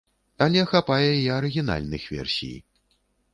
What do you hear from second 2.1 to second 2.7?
версій.